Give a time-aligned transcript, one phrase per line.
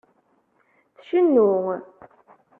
[0.97, 1.49] Tcennu?